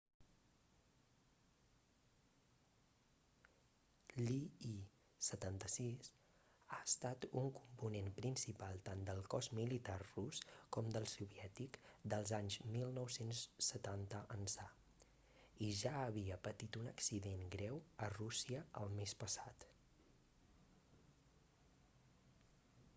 l'il-76 4.21 6.07
ha 6.77 6.79
estat 6.85 7.27
un 7.41 7.49
component 7.59 8.09
principal 8.21 8.81
tant 8.89 9.05
del 9.11 9.21
cos 9.35 9.51
militar 9.59 9.99
rus 10.07 10.41
com 10.77 10.89
del 10.97 11.07
soviètic 11.13 11.79
dels 12.15 12.33
anys 12.41 12.57
1970 12.79 14.23
ençà 14.39 14.67
i 15.69 15.71
ja 15.85 15.93
havia 16.03 16.41
patit 16.51 16.81
un 16.83 16.93
accident 16.97 17.45
greu 17.59 17.79
a 18.07 18.11
rússia 18.19 18.65
el 18.83 18.95
mes 19.01 19.15
passat 19.25 19.69